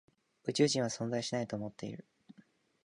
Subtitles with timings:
[0.47, 2.07] 宇宙人は存在しないと思っている。